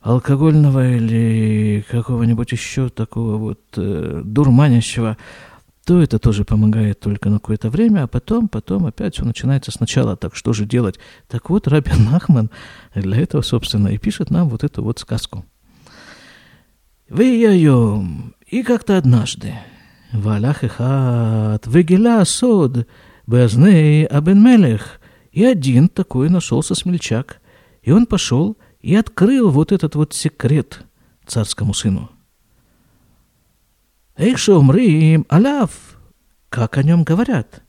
алкогольного 0.00 0.96
или 0.96 1.84
какого-нибудь 1.90 2.52
еще 2.52 2.88
такого 2.88 3.36
вот 3.36 3.60
э, 3.76 4.22
дурманящего, 4.24 5.16
то 5.84 6.00
это 6.00 6.18
тоже 6.18 6.44
помогает 6.44 7.00
только 7.00 7.30
на 7.30 7.38
какое-то 7.38 7.70
время, 7.70 8.04
а 8.04 8.06
потом, 8.06 8.48
потом 8.48 8.86
опять 8.86 9.14
все 9.14 9.24
начинается 9.24 9.72
сначала. 9.72 10.16
Так 10.16 10.36
что 10.36 10.52
же 10.52 10.64
делать? 10.64 10.98
Так 11.28 11.50
вот, 11.50 11.68
Рабин 11.68 12.04
Нахман 12.10 12.50
для 12.94 13.16
этого, 13.18 13.42
собственно, 13.42 13.88
и 13.88 13.98
пишет 13.98 14.30
нам 14.30 14.48
вот 14.48 14.64
эту 14.64 14.82
вот 14.82 14.98
сказку. 14.98 15.44
«Вияйом, 17.08 18.34
и 18.46 18.62
как-то 18.62 18.96
однажды, 18.96 19.54
валях 20.12 20.62
эхат, 20.62 21.66
вегила 21.66 22.22
сод, 22.24 22.86
безней 23.26 24.04
абен 24.04 24.44
мелех, 24.44 24.99
и 25.32 25.44
один 25.44 25.88
такой 25.88 26.28
нашелся 26.28 26.74
смельчак, 26.74 27.40
и 27.82 27.92
он 27.92 28.06
пошел 28.06 28.56
и 28.80 28.94
открыл 28.94 29.50
вот 29.50 29.72
этот 29.72 29.94
вот 29.94 30.14
секрет 30.14 30.84
царскому 31.26 31.74
сыну– 31.74 32.10
Эх, 34.22 34.36
шумрим, 34.36 35.24
алав, 35.30 35.70
как 36.50 36.76
о 36.76 36.82
нем 36.82 37.04
говорят. 37.04 37.62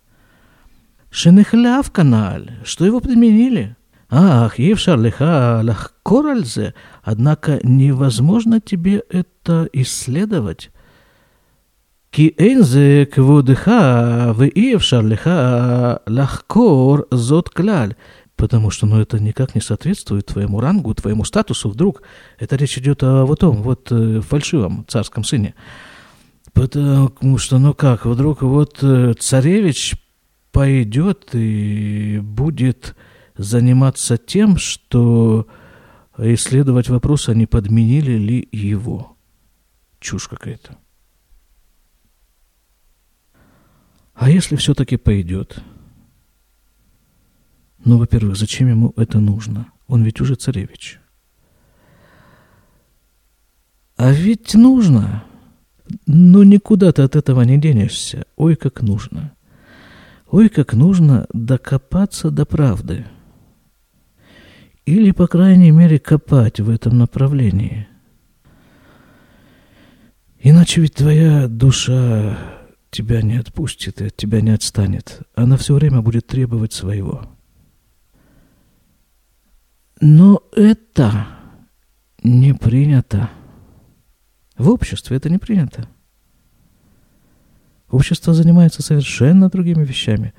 Шенехляв 1.09 1.89
каналь, 1.91 2.59
что 2.65 2.85
его 2.85 2.99
применили. 2.99 3.77
Ах, 4.09 4.59
Евшар 4.59 4.99
леха 4.99 5.61
лахкоральзе, 5.63 6.73
однако 7.03 7.61
невозможно 7.63 8.59
тебе 8.59 9.01
это 9.09 9.69
исследовать. 9.71 10.70
Ки 12.11 12.33
энзе 12.37 13.05
кводыха 13.05 14.33
в 14.35 14.43
Евшар 14.43 15.05
леха 15.05 16.01
лахкор 16.05 17.07
зот 17.09 17.49
кляль, 17.49 17.95
потому 18.35 18.69
что 18.69 18.85
ну, 18.85 18.99
это 18.99 19.17
никак 19.17 19.55
не 19.55 19.61
соответствует 19.61 20.25
твоему 20.25 20.59
рангу, 20.59 20.93
твоему 20.93 21.23
статусу 21.23 21.69
вдруг. 21.69 22.01
Это 22.37 22.57
речь 22.57 22.77
идет 22.77 23.01
о 23.03 23.23
вот 23.23 23.39
том, 23.39 23.63
вот 23.63 23.93
э, 23.93 24.19
фальшивом 24.19 24.83
царском 24.89 25.23
сыне. 25.23 25.55
Потому 26.51 27.37
что, 27.37 27.59
ну 27.59 27.73
как, 27.73 28.05
вдруг 28.05 28.41
вот 28.41 28.79
э, 28.81 29.13
царевич 29.17 29.93
пойдет 30.51 31.29
и 31.31 32.19
будет 32.21 32.93
заниматься 33.37 34.17
тем, 34.17 34.57
что 34.57 35.47
исследовать 36.17 36.89
вопрос, 36.89 37.29
а 37.29 37.33
не 37.33 37.45
подменили 37.45 38.17
ли 38.17 38.49
его. 38.51 39.15
Чушь 40.01 40.27
какая-то. 40.27 40.75
А 44.21 44.29
если 44.29 44.55
все-таки 44.55 44.97
пойдет? 44.97 45.63
Ну, 47.83 47.97
во-первых, 47.97 48.37
зачем 48.37 48.67
ему 48.69 48.93
это 48.95 49.19
нужно? 49.19 49.65
Он 49.87 50.03
ведь 50.03 50.21
уже 50.21 50.35
царевич. 50.35 50.99
А 53.97 54.11
ведь 54.11 54.53
нужно. 54.53 55.23
Но 56.05 56.43
никуда 56.43 56.91
ты 56.91 57.01
от 57.01 57.15
этого 57.15 57.41
не 57.41 57.57
денешься. 57.57 58.27
Ой, 58.35 58.55
как 58.55 58.83
нужно. 58.83 59.31
Ой, 60.29 60.49
как 60.49 60.75
нужно 60.75 61.25
докопаться 61.33 62.29
до 62.29 62.45
правды. 62.45 63.07
Или, 64.85 65.09
по 65.09 65.25
крайней 65.25 65.71
мере, 65.71 65.97
копать 65.97 66.59
в 66.59 66.69
этом 66.69 66.99
направлении. 66.99 67.87
Иначе 70.37 70.81
ведь 70.81 70.93
твоя 70.93 71.47
душа 71.47 72.60
тебя 72.91 73.21
не 73.21 73.37
отпустит 73.37 74.01
и 74.01 74.07
от 74.07 74.17
тебя 74.17 74.41
не 74.41 74.51
отстанет. 74.51 75.21
Она 75.33 75.57
все 75.57 75.73
время 75.73 76.01
будет 76.01 76.27
требовать 76.27 76.73
своего. 76.73 77.25
Но 80.01 80.43
это 80.55 81.27
не 82.23 82.53
принято. 82.53 83.29
В 84.57 84.69
обществе 84.69 85.17
это 85.17 85.29
не 85.29 85.37
принято. 85.37 85.87
Общество 87.89 88.33
занимается 88.33 88.81
совершенно 88.81 89.49
другими 89.49 89.83
вещами. 89.83 90.33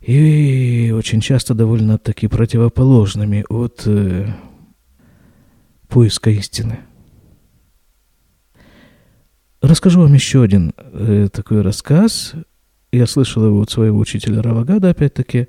И 0.00 0.92
очень 0.96 1.20
часто 1.20 1.54
довольно 1.54 1.98
таки 1.98 2.26
противоположными 2.26 3.44
от 3.48 3.82
э, 3.86 4.32
поиска 5.88 6.30
истины. 6.30 6.80
Расскажу 9.62 10.00
вам 10.00 10.14
еще 10.14 10.42
один 10.42 10.72
э, 10.76 11.28
такой 11.30 11.60
рассказ. 11.60 12.32
Я 12.92 13.06
слышал 13.06 13.44
его 13.44 13.60
от 13.60 13.70
своего 13.70 13.98
учителя 13.98 14.42
Равагада, 14.42 14.90
опять-таки. 14.90 15.48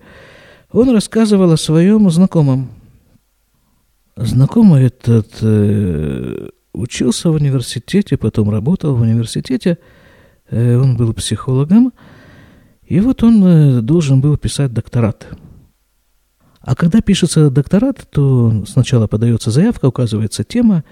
Он 0.72 0.90
рассказывал 0.90 1.52
о 1.52 1.58
своем 1.58 2.10
знакомом. 2.10 2.72
Знакомый 4.18 4.84
этот 4.84 5.30
э, 5.42 6.50
учился 6.74 7.30
в 7.32 7.36
университете, 7.36 8.18
потом 8.18 8.50
работал 8.50 8.96
в 8.96 9.02
университете, 9.02 9.78
э, 10.50 10.76
он 10.76 10.98
был 10.98 11.14
психологом, 11.14 11.94
и 12.84 13.00
вот 13.00 13.24
он 13.24 13.44
э, 13.46 13.82
должен 13.82 14.20
был 14.20 14.38
писать 14.38 14.74
докторат. 14.74 15.26
А 16.60 16.76
когда 16.76 17.02
пишется 17.02 17.50
докторат, 17.50 18.08
то 18.12 18.66
сначала 18.68 19.08
подается 19.08 19.50
заявка, 19.52 19.86
указывается 19.86 20.44
тема, 20.44 20.84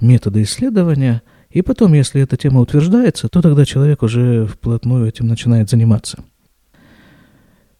методы 0.00 0.42
исследования, 0.42 1.22
и 1.54 1.62
потом, 1.62 1.92
если 1.92 2.20
эта 2.20 2.36
тема 2.36 2.60
утверждается, 2.60 3.28
то 3.28 3.40
тогда 3.40 3.64
человек 3.64 4.02
уже 4.02 4.44
вплотную 4.44 5.06
этим 5.06 5.28
начинает 5.28 5.70
заниматься. 5.70 6.24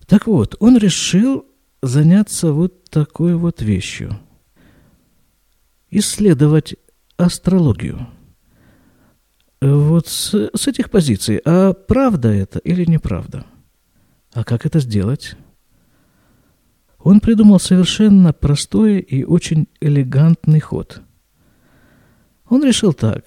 Так 0.06 0.28
вот, 0.28 0.54
он 0.60 0.78
решил 0.78 1.44
заняться 1.82 2.52
вот 2.52 2.84
такой 2.84 3.34
вот 3.34 3.62
вещью. 3.62 4.16
Исследовать 5.90 6.76
астрологию. 7.16 8.06
Вот 9.60 10.06
с, 10.06 10.50
с 10.54 10.68
этих 10.68 10.88
позиций. 10.88 11.40
А 11.44 11.72
правда 11.72 12.28
это 12.28 12.60
или 12.60 12.84
неправда? 12.88 13.44
А 14.32 14.44
как 14.44 14.66
это 14.66 14.78
сделать? 14.78 15.34
Он 17.00 17.18
придумал 17.18 17.58
совершенно 17.58 18.32
простой 18.32 19.00
и 19.00 19.24
очень 19.24 19.66
элегантный 19.80 20.60
ход. 20.60 21.02
Он 22.48 22.62
решил 22.62 22.92
так. 22.92 23.24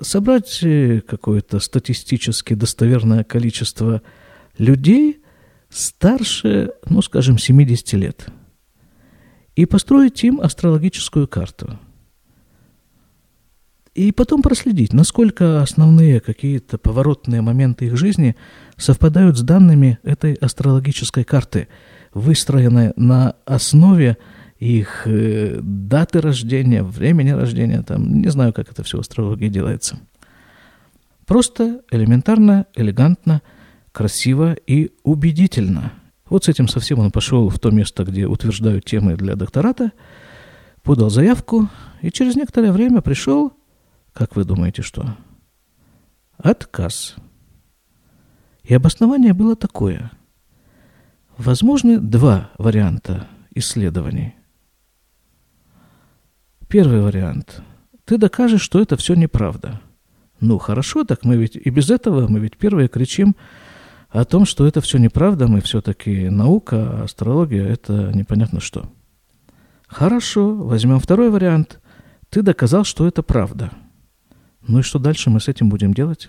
Собрать 0.00 0.60
э, 0.62 1.00
какое-то 1.00 1.60
статистически 1.60 2.54
достоверное 2.54 3.24
количество 3.24 4.02
людей 4.58 5.22
старше, 5.68 6.72
ну, 6.88 7.02
скажем, 7.02 7.38
70 7.38 7.92
лет. 7.94 8.26
И 9.56 9.66
построить 9.66 10.22
им 10.24 10.40
астрологическую 10.40 11.28
карту. 11.28 11.78
И 13.94 14.12
потом 14.12 14.40
проследить, 14.40 14.92
насколько 14.92 15.60
основные 15.60 16.20
какие-то 16.20 16.78
поворотные 16.78 17.42
моменты 17.42 17.86
их 17.86 17.96
жизни 17.96 18.36
совпадают 18.76 19.36
с 19.36 19.42
данными 19.42 19.98
этой 20.02 20.34
астрологической 20.34 21.24
карты– 21.24 21.68
выстроены 22.14 22.92
на 22.96 23.36
основе 23.44 24.16
их 24.60 25.06
э, 25.06 25.58
даты 25.60 26.20
рождения, 26.20 26.82
времени 26.82 27.30
рождения, 27.30 27.82
там, 27.82 28.20
не 28.20 28.28
знаю, 28.28 28.52
как 28.52 28.70
это 28.70 28.82
все 28.82 28.98
в 28.98 29.00
астрологии 29.00 29.48
делается. 29.48 29.98
Просто, 31.26 31.80
элементарно, 31.90 32.66
элегантно, 32.74 33.42
красиво 33.92 34.52
и 34.52 34.92
убедительно. 35.02 35.92
Вот 36.28 36.44
с 36.44 36.48
этим 36.48 36.68
совсем 36.68 36.98
он 37.00 37.10
пошел 37.10 37.48
в 37.48 37.58
то 37.58 37.70
место, 37.70 38.04
где 38.04 38.26
утверждают 38.26 38.84
темы 38.84 39.16
для 39.16 39.34
доктората, 39.34 39.92
подал 40.82 41.10
заявку 41.10 41.68
и 42.02 42.12
через 42.12 42.36
некоторое 42.36 42.70
время 42.70 43.00
пришел, 43.00 43.52
как 44.12 44.36
вы 44.36 44.44
думаете, 44.44 44.82
что? 44.82 45.16
Отказ. 46.36 47.16
И 48.62 48.74
обоснование 48.74 49.32
было 49.32 49.56
такое– 49.56 50.12
Возможны 51.40 51.98
два 51.98 52.50
варианта 52.58 53.26
исследований. 53.54 54.34
Первый 56.70 57.00
вариант. 57.00 57.62
Ты 58.04 58.16
докажешь, 58.16 58.60
что 58.60 58.80
это 58.80 58.96
все 58.96 59.14
неправда. 59.14 59.80
Ну, 60.38 60.58
хорошо, 60.58 61.02
так 61.02 61.24
мы 61.24 61.36
ведь 61.36 61.56
и 61.56 61.68
без 61.68 61.90
этого, 61.90 62.28
мы 62.28 62.38
ведь 62.38 62.56
первые 62.56 62.86
кричим 62.86 63.34
о 64.08 64.24
том, 64.24 64.46
что 64.46 64.68
это 64.68 64.80
все 64.80 64.98
неправда, 64.98 65.48
мы 65.48 65.62
все-таки 65.62 66.28
наука, 66.28 67.02
астрология– 67.02 67.66
это 67.66 68.12
непонятно 68.14 68.60
что. 68.60 68.88
Хорошо, 69.88 70.54
возьмем 70.54 71.00
второй 71.00 71.30
вариант. 71.30 71.80
Ты 72.28 72.40
доказал, 72.40 72.84
что 72.84 73.04
это 73.08 73.24
правда. 73.24 73.72
Ну 74.64 74.78
и 74.78 74.82
что 74.82 75.00
дальше 75.00 75.28
мы 75.28 75.40
с 75.40 75.48
этим 75.48 75.70
будем 75.70 75.92
делать? 75.92 76.28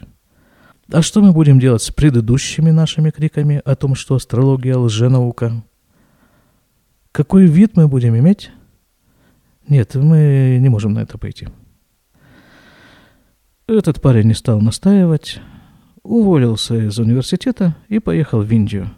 А 0.92 1.04
что 1.04 1.22
мы 1.22 1.34
будем 1.34 1.60
делать 1.60 1.84
с 1.84 1.92
предыдущими 1.92 2.72
нашими 2.72 3.12
криками 3.12 3.62
о 3.64 3.76
том, 3.76 3.94
что 3.94 4.16
астрология– 4.16 4.76
лженаука? 4.80 5.64
Какой 7.12 7.46
вид 7.46 7.78
мы 7.78 7.88
будем 7.88 8.18
иметь? 8.18 8.50
Нет, 9.72 9.96
мы 9.96 10.58
не 10.60 10.68
можем 10.68 10.92
на 10.92 11.00
это 11.00 11.18
пойти. 11.18 11.48
Этот 13.68 14.02
парень 14.02 14.28
не 14.28 14.34
стал 14.34 14.60
настаивать, 14.60 15.40
уволился 16.04 16.76
из 16.76 17.00
университета 17.00 17.78
и 17.88 18.00
поехал 18.00 18.42
в 18.42 18.52
Индию. 18.52 18.90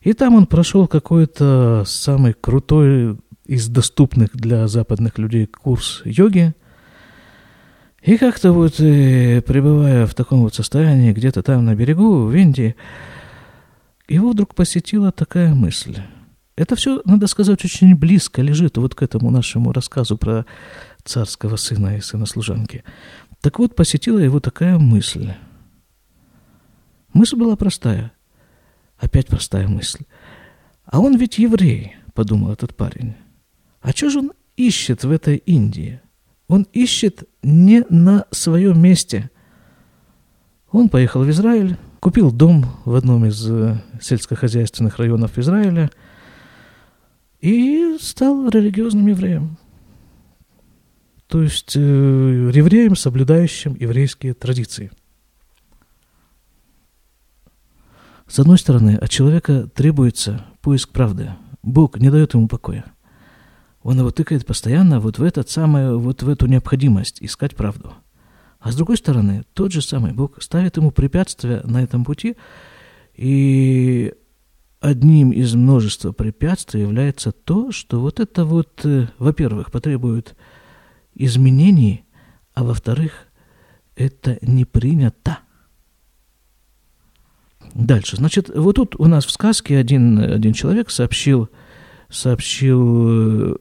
И 0.00 0.14
там 0.14 0.34
он 0.34 0.46
прошел 0.46 0.88
какой-то 0.88 1.82
самый 1.84 2.32
крутой 2.32 3.18
из 3.44 3.68
доступных 3.68 4.30
для 4.32 4.66
западных 4.66 5.18
людей 5.18 5.44
курс 5.44 6.00
йоги– 6.06 6.54
и 8.02 8.18
как-то 8.18 8.52
вот, 8.52 8.78
э, 8.78 9.42
пребывая 9.42 10.06
в 10.06 10.14
таком 10.14 10.42
вот 10.42 10.54
состоянии, 10.54 11.12
где-то 11.12 11.42
там 11.42 11.64
на 11.64 11.74
берегу, 11.74 12.26
в 12.26 12.34
Индии, 12.36 12.76
его 14.06 14.30
вдруг 14.30 14.54
посетила 14.54 15.10
такая 15.10 15.54
мысль. 15.54 15.96
Это 16.56 16.74
все, 16.74 17.02
надо 17.04 17.26
сказать, 17.26 17.62
очень 17.64 17.94
близко 17.94 18.40
лежит 18.40 18.78
вот 18.78 18.94
к 18.94 19.02
этому 19.02 19.30
нашему 19.30 19.72
рассказу 19.72 20.16
про 20.16 20.46
царского 21.04 21.56
сына 21.56 21.98
и 21.98 22.00
сына 22.00 22.24
служанки. 22.24 22.82
Так 23.42 23.58
вот, 23.58 23.76
посетила 23.76 24.18
его 24.18 24.40
такая 24.40 24.78
мысль. 24.78 25.32
Мысль 27.12 27.36
была 27.36 27.56
простая. 27.56 28.12
Опять 28.96 29.26
простая 29.26 29.68
мысль. 29.68 30.04
А 30.86 31.00
он 31.00 31.16
ведь 31.16 31.38
еврей, 31.38 31.96
подумал 32.14 32.52
этот 32.52 32.74
парень. 32.74 33.14
А 33.82 33.90
что 33.90 34.08
же 34.08 34.20
он 34.20 34.32
ищет 34.56 35.04
в 35.04 35.10
этой 35.10 35.36
Индии? 35.36 36.00
Он 36.48 36.66
ищет 36.72 37.24
не 37.42 37.84
на 37.90 38.24
своем 38.30 38.80
месте. 38.80 39.30
Он 40.70 40.88
поехал 40.88 41.22
в 41.22 41.30
Израиль, 41.30 41.76
купил 42.00 42.32
дом 42.32 42.66
в 42.84 42.94
одном 42.94 43.26
из 43.26 43.50
э, 43.50 43.76
сельскохозяйственных 44.00 44.98
районов 44.98 45.38
Израиля 45.38 45.90
и 47.40 47.96
стал 48.00 48.48
религиозным 48.48 49.06
евреем. 49.06 49.58
То 51.26 51.42
есть 51.42 51.76
э, 51.76 51.80
евреем, 51.80 52.96
соблюдающим 52.96 53.74
еврейские 53.74 54.34
традиции. 54.34 54.90
С 58.26 58.38
одной 58.38 58.58
стороны, 58.58 58.96
от 58.96 59.10
человека 59.10 59.68
требуется 59.74 60.44
поиск 60.60 60.90
правды. 60.90 61.32
Бог 61.62 61.98
не 61.98 62.10
дает 62.10 62.34
ему 62.34 62.48
покоя 62.48 62.84
он 63.86 64.00
его 64.00 64.10
тыкает 64.10 64.44
постоянно 64.44 64.98
вот 64.98 65.20
в 65.20 65.22
этот 65.22 65.48
самый, 65.48 65.96
вот 65.96 66.20
в 66.20 66.28
эту 66.28 66.46
необходимость 66.46 67.22
искать 67.22 67.54
правду. 67.54 67.94
А 68.58 68.72
с 68.72 68.74
другой 68.74 68.96
стороны, 68.96 69.44
тот 69.54 69.70
же 69.70 69.80
самый 69.80 70.12
Бог 70.12 70.42
ставит 70.42 70.76
ему 70.76 70.90
препятствия 70.90 71.60
на 71.62 71.84
этом 71.84 72.04
пути, 72.04 72.36
и 73.14 74.12
одним 74.80 75.30
из 75.30 75.54
множества 75.54 76.12
препятствий 76.12 76.82
является 76.82 77.32
то, 77.32 77.72
что 77.72 78.00
вот 78.00 78.20
это 78.20 78.44
вот, 78.44 78.84
э, 78.84 79.08
во-первых, 79.18 79.70
потребует 79.70 80.36
изменений, 81.14 82.04
а 82.54 82.64
во-вторых, 82.64 83.12
это 83.96 84.38
не 84.42 84.64
принято. 84.64 85.38
Дальше. 87.74 88.16
Значит, 88.16 88.50
вот 88.54 88.76
тут 88.76 88.96
у 88.98 89.06
нас 89.06 89.24
в 89.26 89.30
сказке 89.30 89.76
один, 89.76 90.18
один 90.18 90.52
человек 90.52 90.90
сообщил, 90.90 91.50
сообщил 92.08 93.52
э, 93.52 93.56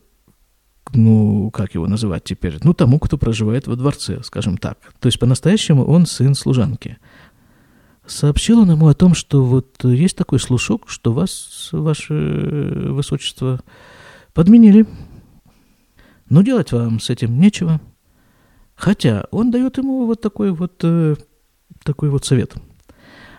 ну, 0.93 1.49
как 1.51 1.75
его 1.75 1.87
называть 1.87 2.23
теперь, 2.23 2.57
ну, 2.63 2.73
тому, 2.73 2.99
кто 2.99 3.17
проживает 3.17 3.67
во 3.67 3.75
дворце, 3.75 4.21
скажем 4.23 4.57
так. 4.57 4.77
То 4.99 5.07
есть 5.07 5.19
по-настоящему 5.19 5.83
он 5.83 6.05
сын 6.05 6.35
служанки 6.35 6.97
сообщил 8.07 8.59
он 8.59 8.71
ему 8.71 8.87
о 8.87 8.93
том, 8.93 9.13
что 9.15 9.43
вот 9.43 9.83
есть 9.83 10.15
такой 10.15 10.39
слушок, 10.39 10.83
что 10.87 11.13
вас, 11.13 11.69
ваше 11.71 12.13
высочество, 12.89 13.61
подменили. 14.33 14.85
Но 16.29 16.41
делать 16.41 16.71
вам 16.71 16.99
с 16.99 17.09
этим 17.09 17.39
нечего. 17.39 17.79
Хотя 18.75 19.25
он 19.31 19.51
дает 19.51 19.77
ему 19.77 20.05
вот 20.05 20.21
такой 20.21 20.51
вот, 20.51 20.81
э, 20.83 21.15
такой 21.83 22.09
вот 22.09 22.25
совет. 22.25 22.55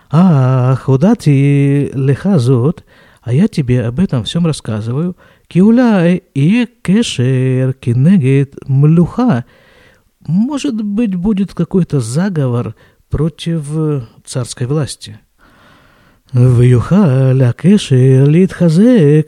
А, 0.09 0.75
худати 0.75 1.91
лехазот, 1.93 2.85
а 3.21 3.33
я 3.33 3.47
тебе 3.47 3.83
об 3.83 3.99
этом 3.99 4.23
всем 4.23 4.45
рассказываю. 4.45 5.17
Киуляй 5.47 6.23
и 6.33 6.65
кешер 6.81 7.73
кинегет 7.73 8.55
млюха. 8.67 9.45
Может 10.25 10.81
быть, 10.81 11.15
будет 11.15 11.53
какой-то 11.53 11.99
заговор 11.99 12.75
против 13.09 13.65
э, 13.75 14.01
царской 14.25 14.67
власти. 14.67 15.19
«Вьюха 16.33 17.31
ля 17.31 17.53
кеши 17.53 18.25
лит 18.25 18.51
хазе 18.51 19.21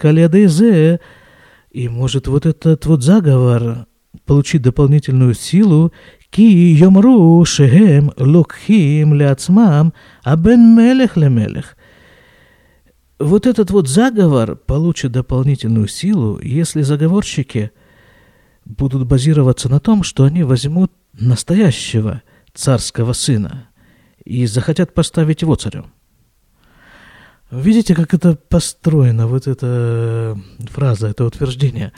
И 1.71 1.87
может 1.87 2.27
вот 2.27 2.45
этот 2.45 2.85
вот 2.85 3.03
заговор 3.03 3.85
получить 4.25 4.61
дополнительную 4.61 5.33
силу 5.33 5.93
«Ки 6.29 6.41
йомру 6.41 7.43
шехем 7.45 8.11
локхим 8.17 9.13
ляцмам 9.13 9.93
абен 10.23 10.75
мелех 10.75 11.15
ле 11.15 11.29
мелех» 11.29 11.77
Вот 13.17 13.47
этот 13.47 13.71
вот 13.71 13.87
заговор 13.87 14.55
получит 14.55 15.11
дополнительную 15.11 15.87
силу, 15.87 16.39
если 16.41 16.83
заговорщики 16.83 17.71
будут 18.65 19.07
базироваться 19.07 19.67
на 19.67 19.79
том, 19.79 20.03
что 20.03 20.23
они 20.23 20.43
возьмут 20.43 20.91
настоящего 21.19 22.21
царского 22.53 23.13
сына 23.13 23.69
и 24.25 24.45
захотят 24.45 24.93
поставить 24.93 25.41
его 25.41 25.55
царем. 25.55 25.91
Видите, 27.51 27.95
как 27.95 28.13
это 28.13 28.35
построено, 28.35 29.27
вот 29.27 29.47
эта 29.47 30.38
фраза, 30.69 31.07
это 31.07 31.25
утверждение, 31.25 31.93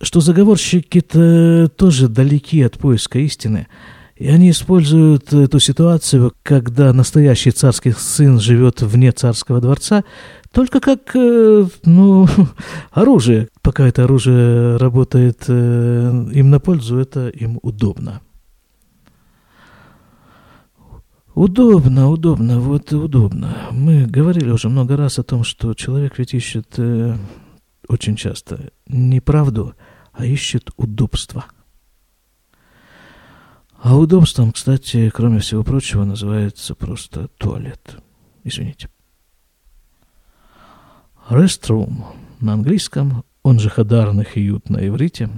что 0.00 0.20
заговорщики-то 0.20 1.68
тоже 1.76 2.08
далеки 2.08 2.62
от 2.62 2.78
поиска 2.78 3.18
истины. 3.18 3.66
И 4.16 4.28
они 4.28 4.50
используют 4.50 5.32
эту 5.32 5.58
ситуацию, 5.58 6.32
когда 6.42 6.92
настоящий 6.92 7.50
царский 7.50 7.92
сын 7.92 8.38
живет 8.38 8.80
вне 8.80 9.10
царского 9.10 9.60
дворца, 9.60 10.04
только 10.52 10.80
как, 10.80 11.14
э, 11.16 11.66
ну, 11.84 12.28
оружие. 12.92 13.48
Пока 13.60 13.88
это 13.88 14.04
оружие 14.04 14.76
работает 14.76 15.44
э, 15.48 16.28
им 16.32 16.48
на 16.48 16.60
пользу, 16.60 16.98
это 16.98 17.28
им 17.28 17.58
удобно. 17.62 18.22
Удобно, 21.34 22.10
удобно, 22.10 22.60
вот 22.60 22.92
удобно. 22.92 23.68
Мы 23.72 24.06
говорили 24.06 24.50
уже 24.50 24.68
много 24.68 24.96
раз 24.96 25.18
о 25.18 25.24
том, 25.24 25.42
что 25.42 25.74
человек 25.74 26.16
ведь 26.18 26.32
ищет 26.32 26.78
э, 26.78 27.16
очень 27.88 28.14
часто 28.14 28.70
не 28.86 29.20
правду, 29.20 29.74
а 30.12 30.24
ищет 30.24 30.70
удобство. 30.76 31.46
А 33.82 33.96
удобством, 33.96 34.52
кстати, 34.52 35.10
кроме 35.12 35.40
всего 35.40 35.64
прочего, 35.64 36.04
называется 36.04 36.76
просто 36.76 37.26
туалет. 37.36 37.96
Извините. 38.44 38.88
Restroom 41.28 42.04
на 42.40 42.52
английском, 42.52 43.24
он 43.42 43.58
же 43.58 43.70
хадарных 43.70 44.36
и 44.36 44.42
ют 44.42 44.70
на 44.70 44.86
иврите, 44.86 45.28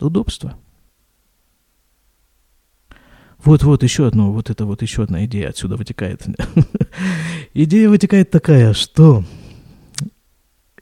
удобство– 0.00 0.58
вот-вот 3.44 3.82
еще 3.82 4.06
одно, 4.06 4.32
вот 4.32 4.50
это 4.50 4.66
вот 4.66 4.82
еще 4.82 5.02
одна 5.02 5.24
идея 5.26 5.50
отсюда 5.50 5.76
вытекает. 5.76 6.26
Идея 7.54 7.88
вытекает 7.88 8.30
такая, 8.30 8.72
что 8.72 9.24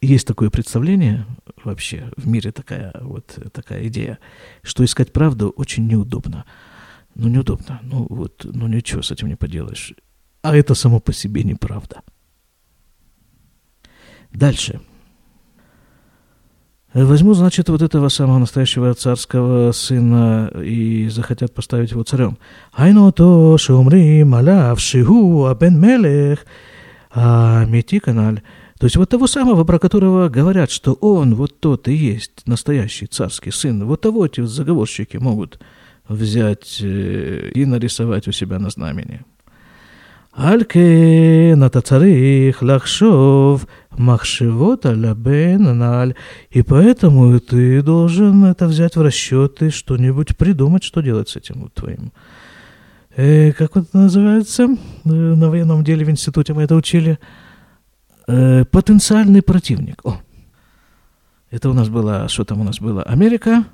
есть 0.01 0.27
такое 0.27 0.51
представление 0.51 1.27
вообще 1.65 2.11
в 2.17 2.27
мире 2.27 2.51
такая 2.51 2.93
вот 3.01 3.39
такая 3.53 3.87
идея, 3.89 4.19
что 4.63 4.85
искать 4.85 5.13
правду 5.13 5.51
очень 5.51 5.87
неудобно. 5.87 6.45
Ну, 7.15 7.29
неудобно. 7.29 7.81
Ну, 7.83 8.07
вот, 8.09 8.45
ну, 8.45 8.67
ничего 8.69 9.03
с 9.03 9.11
этим 9.11 9.29
не 9.29 9.37
поделаешь. 9.37 9.95
А 10.41 10.57
это 10.57 10.75
само 10.75 10.99
по 10.99 11.13
себе 11.13 11.45
неправда. 11.45 12.03
Дальше. 14.33 14.81
Э, 16.95 17.05
Возьмут, 17.05 17.37
значит, 17.37 17.69
вот 17.69 17.83
этого 17.83 18.09
самого 18.09 18.39
настоящего 18.39 18.93
царского 18.95 19.73
сына 19.73 20.51
и 20.63 21.09
захотят 21.09 21.55
поставить 21.55 21.93
его 21.93 22.03
царем. 22.03 22.39
Айно 22.73 23.13
то 23.13 23.57
шумри 23.59 24.25
маляв 24.25 24.81
шигу 24.81 25.47
абен 25.47 25.81
мелех 25.81 26.41
а 27.15 27.65
мети 27.67 27.99
каналь. 27.99 28.43
То 28.79 28.87
есть 28.87 28.97
вот 28.97 29.09
того 29.09 29.27
самого, 29.27 29.65
про 29.65 29.79
которого 29.79 30.29
говорят, 30.29 30.71
что 30.71 30.95
он 30.95 31.35
вот 31.35 31.61
тот 31.61 31.89
и 31.89 31.95
есть 31.95 32.47
настоящий 32.47 33.07
царский 33.07 33.53
сын, 33.53 33.85
вот 33.87 34.01
того 34.01 34.27
эти 34.27 34.41
заговорщики 34.41 35.19
могут 35.19 35.61
взять 36.09 36.79
э, 36.83 37.51
и 37.55 37.65
нарисовать 37.65 38.29
у 38.29 38.33
себя 38.33 38.59
на 38.59 38.71
знамени. 38.71 39.23
Альке 40.35 41.55
натацарих 41.57 42.63
лахшов 42.63 43.67
махшивот 43.99 44.87
аля 44.87 45.15
бейнаналь, 45.15 46.15
и 46.51 46.63
поэтому 46.63 47.39
ты 47.41 47.83
должен 47.83 48.45
это 48.45 48.67
взять 48.67 48.97
в 48.97 49.03
расчет 49.03 49.63
и 49.63 49.71
что-нибудь 49.71 50.37
придумать, 50.37 50.85
что 50.85 51.01
делать 51.01 51.29
с 51.29 51.37
этим 51.37 51.63
вот 51.63 51.75
твоим. 51.75 52.13
Э, 53.17 53.53
как 53.53 53.77
это 53.77 53.97
называется? 53.97 54.65
Э, 55.05 55.09
на 55.09 55.51
военном 55.51 55.85
деле 55.85 56.05
в 56.05 56.11
институте 56.11 56.55
мы 56.55 56.63
это 56.63 56.75
учили. 56.75 57.19
Э, 58.27 58.65
потенциальный 58.65 59.43
противник. 59.43 60.01
О. 60.05 60.21
Это 61.51 61.69
у 61.69 61.75
нас 61.75 61.89
было, 61.89 62.29
что 62.29 62.45
там 62.45 62.61
у 62.61 62.65
нас 62.65 62.81
было? 62.81 63.03
Америка, 63.03 63.65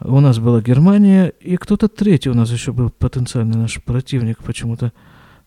у 0.00 0.20
нас 0.20 0.38
была 0.38 0.60
Германия, 0.60 1.32
и 1.40 1.56
кто-то 1.56 1.88
третий 1.88 2.30
у 2.30 2.34
нас 2.34 2.50
еще 2.50 2.72
был 2.72 2.90
потенциальный 2.90 3.56
наш 3.56 3.82
противник 3.82 4.42
почему-то. 4.42 4.92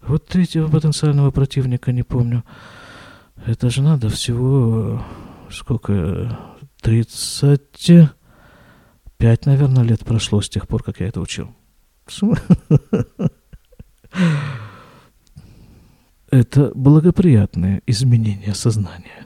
Вот 0.02 0.26
третьего 0.26 0.68
потенциального 0.68 1.32
противника 1.32 1.92
не 1.92 2.04
помню. 2.04 2.44
Это 3.46 3.70
же 3.70 3.82
надо 3.82 4.10
всего 4.10 5.02
сколько? 5.50 6.38
35, 6.82 9.46
наверное, 9.46 9.84
лет 9.84 10.06
прошло 10.06 10.42
с 10.42 10.50
тех 10.50 10.68
пор, 10.68 10.84
как 10.84 11.00
я 11.02 11.08
это 11.08 11.22
учил. 11.22 11.56
Это 16.32 16.72
благоприятное 16.76 17.82
изменение 17.88 18.54
сознания. 18.54 19.26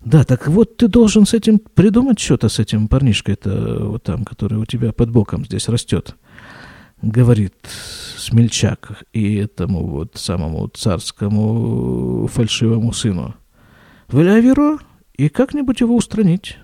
Да, 0.00 0.24
так 0.24 0.48
вот 0.48 0.78
ты 0.78 0.88
должен 0.88 1.26
с 1.26 1.34
этим 1.34 1.58
придумать 1.58 2.18
что-то 2.18 2.48
с 2.48 2.58
этим 2.58 2.88
парнишкой, 2.88 3.34
это 3.34 3.84
вот 3.84 4.02
там, 4.02 4.24
который 4.24 4.58
у 4.58 4.64
тебя 4.64 4.92
под 4.92 5.10
боком 5.10 5.44
здесь 5.44 5.68
растет 5.68 6.16
говорит 7.02 7.54
смельчак 8.16 9.02
и 9.12 9.34
этому 9.36 9.86
вот 9.86 10.12
самому 10.16 10.68
царскому 10.68 12.28
фальшивому 12.28 12.92
сыну. 12.92 13.34
Веляверо, 14.08 14.78
и 15.16 15.28
как-нибудь 15.28 15.80
его 15.80 15.96
устранить. 15.96 16.58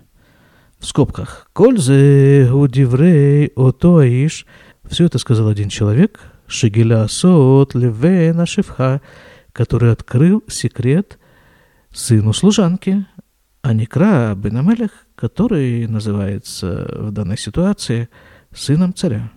В 0.79 0.87
скобках. 0.87 1.51
Кользе 1.53 2.51
удиврей 2.53 3.47
отоаиш. 3.57 4.47
Все 4.89 5.07
это 5.07 5.19
сказал 5.19 5.49
один 5.49 5.69
человек. 5.69 6.21
Шигеля 6.47 7.09
сот 7.09 7.75
левена 7.75 8.47
шифха, 8.47 9.03
который 9.53 9.93
открыл 9.93 10.43
секрет 10.47 11.19
сыну 11.93 12.33
служанки, 12.33 13.07
а 13.61 13.75
не 13.75 13.87
Кра 13.87 14.35
Бенамелех, 14.35 14.91
который 15.15 15.87
называется 15.89 16.89
в 16.97 17.11
данной 17.11 17.37
ситуации 17.37 18.09
сыном 18.55 18.95
царя. 18.95 19.31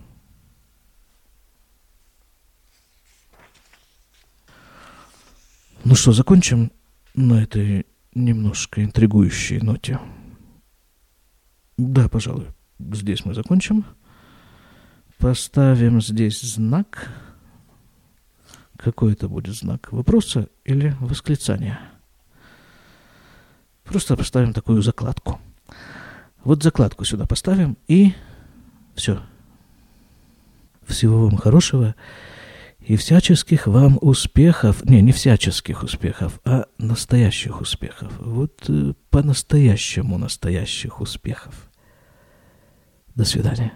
Ну 5.92 5.96
что, 5.96 6.12
закончим 6.12 6.72
на 7.12 7.42
этой 7.42 7.84
немножко 8.14 8.82
интригующей 8.82 9.60
ноте? 9.60 10.00
Да, 11.76 12.08
пожалуй, 12.08 12.46
здесь 12.78 13.26
мы 13.26 13.34
закончим. 13.34 13.84
Поставим 15.18 16.00
здесь 16.00 16.40
знак. 16.40 17.12
Какой 18.78 19.12
это 19.12 19.28
будет 19.28 19.54
знак? 19.54 19.92
Вопроса 19.92 20.48
или 20.64 20.96
восклицания? 20.98 21.78
Просто 23.84 24.16
поставим 24.16 24.54
такую 24.54 24.80
закладку. 24.80 25.42
Вот 26.42 26.62
закладку 26.62 27.04
сюда 27.04 27.26
поставим 27.26 27.76
и 27.86 28.14
все. 28.94 29.20
Всего 30.86 31.26
вам 31.26 31.36
хорошего 31.36 31.94
и 32.86 32.96
всяческих 32.96 33.66
вам 33.66 33.98
успехов, 34.00 34.84
не, 34.84 35.00
не 35.02 35.12
всяческих 35.12 35.82
успехов, 35.82 36.40
а 36.44 36.66
настоящих 36.78 37.60
успехов. 37.60 38.12
Вот 38.18 38.64
э, 38.68 38.94
по-настоящему 39.10 40.18
настоящих 40.18 41.00
успехов. 41.00 41.70
До 43.14 43.24
свидания. 43.24 43.72